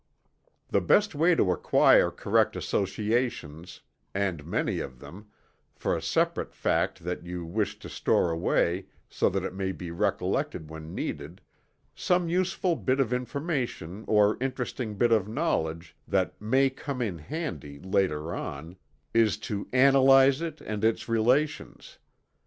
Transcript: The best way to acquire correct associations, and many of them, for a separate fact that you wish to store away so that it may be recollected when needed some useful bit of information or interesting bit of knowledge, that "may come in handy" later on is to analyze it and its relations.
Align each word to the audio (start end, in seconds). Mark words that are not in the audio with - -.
The 0.69 0.81
best 0.81 1.13
way 1.13 1.35
to 1.35 1.51
acquire 1.51 2.09
correct 2.09 2.55
associations, 2.55 3.81
and 4.15 4.43
many 4.47 4.79
of 4.79 4.97
them, 4.97 5.27
for 5.75 5.95
a 5.95 6.01
separate 6.01 6.55
fact 6.55 7.03
that 7.03 7.23
you 7.23 7.45
wish 7.45 7.77
to 7.77 7.87
store 7.87 8.31
away 8.31 8.87
so 9.11 9.29
that 9.29 9.43
it 9.43 9.53
may 9.53 9.71
be 9.71 9.91
recollected 9.91 10.71
when 10.71 10.95
needed 10.95 11.39
some 11.93 12.27
useful 12.29 12.75
bit 12.75 12.99
of 12.99 13.13
information 13.13 14.03
or 14.07 14.39
interesting 14.41 14.95
bit 14.97 15.11
of 15.11 15.27
knowledge, 15.27 15.95
that 16.07 16.33
"may 16.41 16.71
come 16.71 16.99
in 17.03 17.19
handy" 17.19 17.77
later 17.79 18.33
on 18.33 18.77
is 19.13 19.37
to 19.51 19.67
analyze 19.71 20.41
it 20.41 20.61
and 20.61 20.83
its 20.83 21.07
relations. 21.07 21.99